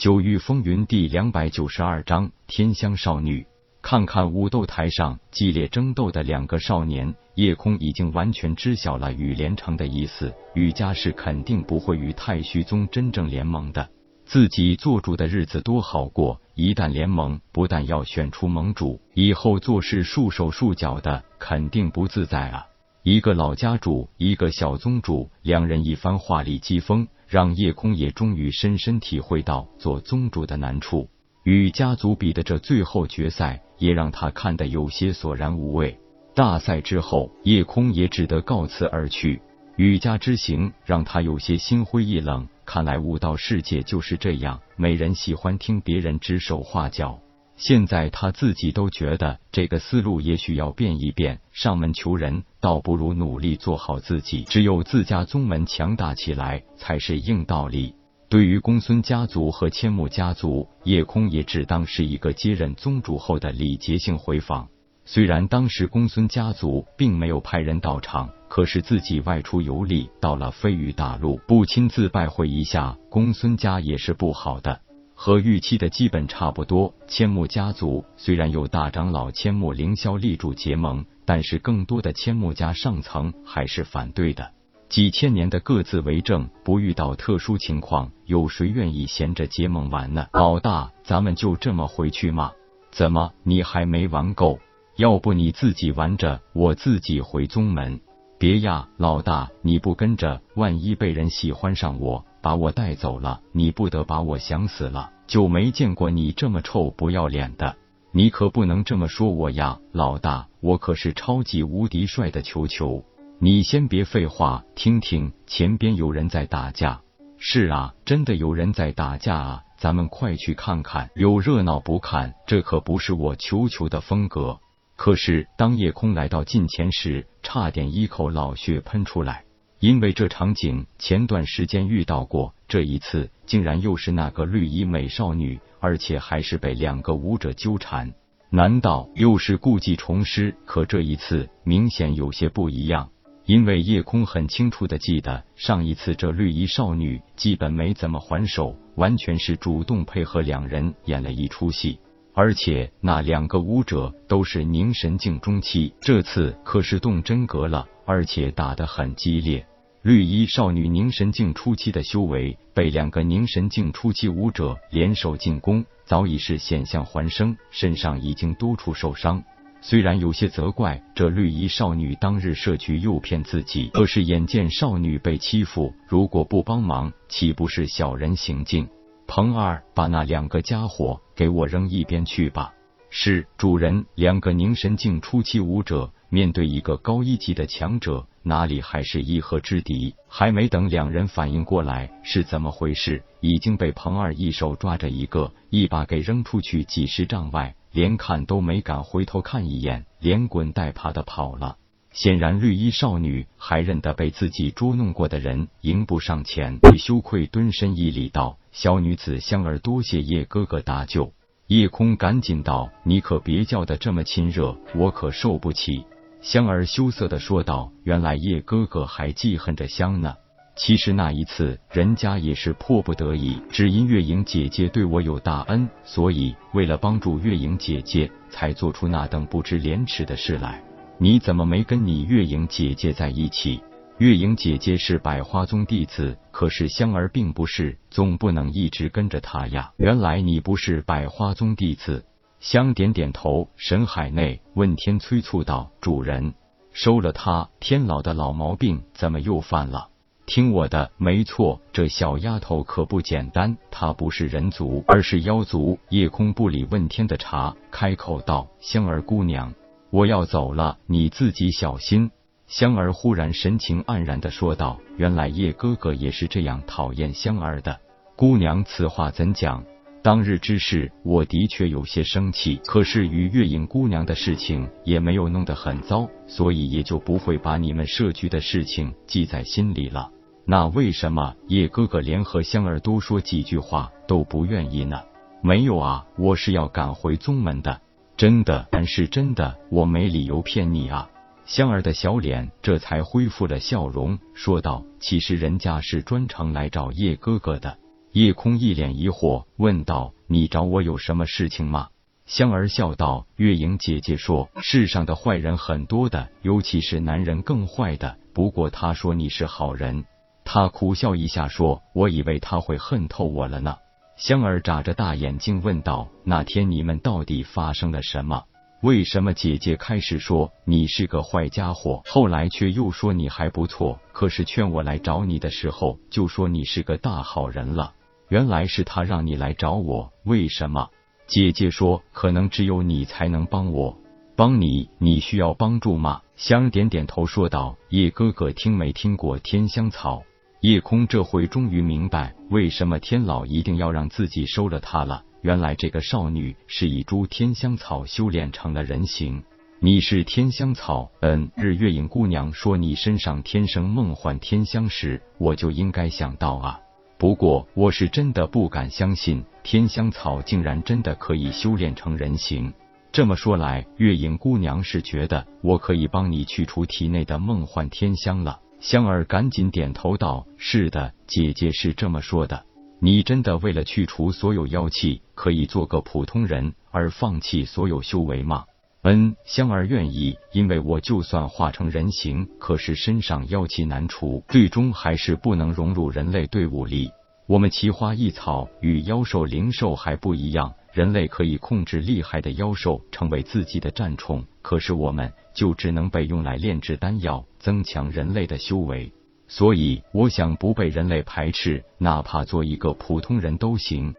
[0.00, 3.46] 九域风云第两百九十二章天香少女。
[3.82, 10.32] 看看武斗台上激烈争斗的两个少年，叶空已经完全知晓了雨连城的意思。
[10.54, 13.90] 雨家是肯定不会与太虚宗真正联盟的。
[14.24, 22.64] 自己做主的日子多好过，一旦联盟，不但要选出盟主，以后做事束手束脚的，肯定不自在啊！
[23.02, 31.08] 一个老家主，一个小宗主，两人一番话里激风，让叶空也终于深深体会到做宗主的难处。
[31.44, 35.96] 与家族比的这最后决赛，也让他看得有些索然无味。
[36.34, 39.40] 大赛之后，叶空也只得告辞而去。
[39.76, 42.48] 雨家之行让他有些心灰意冷。
[42.66, 47.20] 看来悟道世界就是这样，没人喜欢听别人指手画脚。
[47.60, 51.40] 现在他自己都觉得这个思路也许要变一变。
[51.52, 54.44] 上门求人，倒不如努力做好自己。
[54.44, 57.94] 只有自家宗门强大起来，才是硬道理。
[58.30, 64.66] 对于公孙家族和千木家族，叶空也只当是一个接任宗主后的礼节性回访。
[65.04, 74.80] 虽然当时公孙家族并没有派人到场，可是自己外出游历到了飞羽大陆，不亲自拜会一下公孙家也是不好的。
[75.22, 76.94] 和预期的基本差不多。
[77.06, 84.50] 千木家族虽然有大长老千木凌霄力主结盟，但是更多的千木家上层还是反对的。
[84.88, 90.26] 几千年的各自为政，不遇到特殊情况，有谁愿意闲着结盟玩呢？
[90.32, 92.52] 老大，咱们就这么回去吗？
[92.90, 94.58] 怎么，你还没玩够？
[94.96, 98.00] 要不你自己玩着，我自己回宗门。
[98.38, 105.10] 别呀，老大，你不跟着，万一被人喜欢上我，把我带走了，你不得把我想死了？
[105.26, 107.76] 就没见过你这么臭不要脸的，
[108.12, 113.04] 你可不能这么说我呀，老大，我可是超级无敌帅的球球。
[113.38, 117.00] 你先别废话，听听前边有人在打架。
[117.38, 119.62] 是啊，真的有人在打架啊！
[119.78, 124.58] 咱们快去看看，有热闹不看，这可不是我球球的风格。
[124.94, 129.44] 可是当夜空来到近前时，差点一口老血喷出来，
[129.80, 138.12] 因为这场景前段时间遇到过，这一次竟然又是那个绿衣美少女，而且还是被两个武者纠缠。
[138.50, 140.54] 难道又是故技重施？
[140.66, 143.08] 可这一次明显有些不一样。
[143.46, 151.98] 因为夜空很清楚的记得，上一次这绿衣少女基本没怎么还手，完全是主动配合两人演了一出戏。
[152.34, 159.66] 而且那两个武者都是凝神境中期，这次可是动真格了，而且打得很激烈。
[160.02, 169.44] 绿衣少女凝神境初期的修为，被两个凝神境初期武者联手进攻，早已是险象环生，身上已经多处受伤。
[169.82, 178.88] 虽然有些责怪这绿衣少女当日设局诱骗自己，可是眼见少女被欺负，如果不帮忙，岂不是小人行径？
[179.26, 182.72] 彭二，把那两个家伙给我扔一边去吧。
[183.10, 184.06] 是主人。
[184.14, 190.14] 两个凝神境初期武者面对一个高一级的强者，哪里还是一合之敌？
[190.28, 197.74] 还没等两人反应过来是怎么回事，已经被彭二一手抓着一个，一把给扔出去几十丈外。
[197.92, 201.76] 连看都没敢回头看一眼，连滚带爬的跑了。
[202.12, 211.32] 显然，绿衣少女还认得被自己捉弄过的人，迎不上前，羞愧蹲身一礼道：“小女子香儿，多谢叶哥哥搭救。”
[211.66, 216.04] 夜空赶紧道：“你可别叫的这么亲热，我可受不起。”
[216.42, 220.34] 香儿羞涩的说道：“原来叶哥哥还记恨着香呢。”
[220.76, 230.82] 其实那一次，人家也是迫不得已，只因月影姐姐对我有大恩，所以为了帮助月影姐姐，才做出那等不知廉耻的事来。
[231.18, 233.82] 你怎么没跟你月影姐姐在一起？
[234.16, 239.92] 月影姐姐是百花宗弟子，可是香儿并不是，总不能一直跟着她呀。
[239.98, 242.24] 原来你不是百花宗弟子。
[242.60, 246.52] 香点点头，神海内问天催促道：“主人，
[246.92, 250.08] 收了他，天老的老毛病怎么又犯了？”
[250.44, 255.98] 听我的，没错，这小丫头可不简单，她不是人族，而是妖族。
[256.10, 259.72] 夜空不理问天的茶，开口道：“香儿姑娘，
[260.10, 262.30] 我要走了，你自己小心。”
[262.66, 268.00] 香儿忽然神情黯然的说道：“原来叶哥哥也是这样讨厌香儿的。
[268.36, 269.84] 姑娘，此话怎讲？
[270.22, 280.30] 当日之事，我的确有些生气，可是与月影姑娘的事情也没有弄得很糟，所以也就不会把你们设局的事情记在心里了。”
[280.66, 285.22] 那为什么叶哥哥连和香儿多说几句话都不愿意呢？
[285.62, 288.00] 没有啊，我是要赶回宗门的，
[288.36, 291.30] 真的，但是真的，我没理由骗你啊。
[291.64, 297.96] 香儿的小脸这才恢复了笑容，说道：“其实人家是专程来找叶哥哥的，
[298.32, 302.10] 叶空一脸疑惑，问道：“你找我有什么事情吗？”
[302.46, 308.36] 香儿笑道：“月影姐姐说，世上的坏人很多的，尤其是男人更坏的。
[308.52, 310.24] 不过她说你是好人。”
[310.64, 313.96] 他苦笑一下说：“我以为他会恨透我了呢。”
[314.38, 318.62] 香儿眨着大眼睛问道：“那天你们到底发生了什么？
[319.02, 324.20] 为什么姐姐开始说你是个坏家伙，后来却又说你还不错？
[324.32, 328.14] 可是劝我来找你的时候，就说你是个大好人了。
[328.50, 331.08] 原来是他让你来找我，为什么？”
[331.48, 334.16] 姐姐说：“可能只有你才能帮我，
[334.54, 340.42] 帮你，你需要帮助吗？”香点点头说道：“叶哥哥，听没听过天香草？”
[340.82, 345.42] 叶空这回终于明白为什么天老一定要让自己收了他了。
[345.62, 349.62] 原来这个少女是以株天香草修炼成了人形。
[349.98, 351.30] 你是天香草？
[351.40, 351.70] 嗯。
[351.76, 357.00] 日月影姑娘说你身上天生梦幻天香时，我就应该想到啊。
[357.40, 362.92] 不过我是真的不敢相信，天香草竟然真的可以修炼成人形。
[363.32, 368.80] 这么说来，月影姑娘是觉得我可以帮你去除体内的梦幻天香了。
[369.00, 372.84] 香儿赶紧点头道：“是的，姐姐是这么说的。
[373.20, 378.84] 你真的为了去除所有妖气，可以做个普通人而放弃所有修为吗
[379.22, 387.30] ？”“嗯，香儿愿意，因为我就算化成人形，可是身上妖气难除，最终还是不能融入人类队伍里。
[387.66, 399.32] 我们奇花异草与妖兽灵兽还不一样。”人类可以控制厉害的妖兽成为自己的战宠，可是我们就只能被用来炼制丹药，增强人类的修为。
[399.66, 404.34] 所以，我想不被人类排斥，哪怕做一个普通人都行。